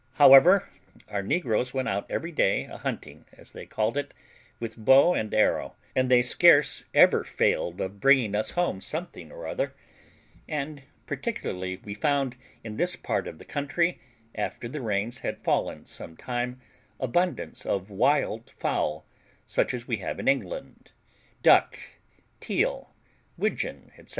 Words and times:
However, 0.13 0.67
our 1.09 1.21
negroes 1.21 1.75
went 1.75 1.87
out 1.87 2.09
every 2.09 2.31
day 2.31 2.65
a 2.65 2.77
hunting, 2.79 3.25
as 3.33 3.51
they 3.51 3.67
called 3.67 3.97
it, 3.97 4.15
with 4.59 4.75
bow 4.75 5.13
and 5.13 5.31
arrow, 5.31 5.75
and 5.95 6.09
they 6.09 6.23
scarce 6.23 6.85
ever 6.95 7.23
failed 7.23 7.79
of 7.79 7.99
bringing 7.99 8.33
us 8.33 8.49
home 8.57 8.81
something 8.81 9.31
or 9.31 9.45
other; 9.45 9.75
and 10.49 10.81
particularly 11.05 11.77
we 11.83 11.93
found 11.93 12.35
in 12.63 12.77
this 12.77 12.95
part 12.95 13.27
of 13.27 13.37
the 13.37 13.45
country, 13.45 14.01
after 14.33 14.67
the 14.67 14.81
rains 14.81 15.19
had 15.19 15.43
fallen 15.43 15.85
some 15.85 16.17
time, 16.17 16.59
abundance 16.99 17.63
of 17.63 17.91
wild 17.91 18.49
fowl, 18.57 19.05
such 19.45 19.71
as 19.71 19.87
we 19.87 19.97
have 19.97 20.19
in 20.19 20.27
England, 20.27 20.93
duck, 21.43 21.77
teal, 22.39 22.91
widgeon, 23.37 23.91
etc. 23.95 24.09